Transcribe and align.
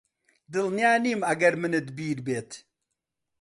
دڵنیا 0.51 0.91
نیم 1.03 1.21
ئەگەر 1.29 1.53
منت 1.61 1.87
بیر 1.97 2.17
بێت 2.25 2.51